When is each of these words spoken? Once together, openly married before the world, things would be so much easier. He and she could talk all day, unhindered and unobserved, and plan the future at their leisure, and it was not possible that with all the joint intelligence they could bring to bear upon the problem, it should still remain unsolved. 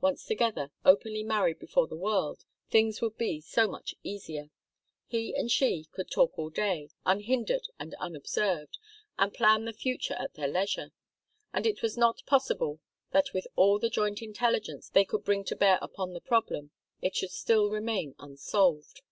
Once 0.00 0.24
together, 0.26 0.72
openly 0.84 1.22
married 1.22 1.60
before 1.60 1.86
the 1.86 1.94
world, 1.94 2.44
things 2.70 3.00
would 3.00 3.16
be 3.16 3.40
so 3.40 3.68
much 3.68 3.94
easier. 4.02 4.50
He 5.06 5.32
and 5.36 5.48
she 5.48 5.84
could 5.92 6.10
talk 6.10 6.36
all 6.36 6.50
day, 6.50 6.90
unhindered 7.06 7.68
and 7.78 7.94
unobserved, 8.00 8.78
and 9.16 9.32
plan 9.32 9.66
the 9.66 9.72
future 9.72 10.14
at 10.14 10.34
their 10.34 10.48
leisure, 10.48 10.90
and 11.52 11.68
it 11.68 11.82
was 11.82 11.96
not 11.96 12.26
possible 12.26 12.80
that 13.12 13.32
with 13.32 13.46
all 13.54 13.78
the 13.78 13.90
joint 13.90 14.20
intelligence 14.22 14.88
they 14.88 15.04
could 15.04 15.22
bring 15.22 15.44
to 15.44 15.54
bear 15.54 15.78
upon 15.80 16.14
the 16.14 16.20
problem, 16.20 16.72
it 17.00 17.14
should 17.14 17.30
still 17.30 17.70
remain 17.70 18.16
unsolved. 18.18 19.02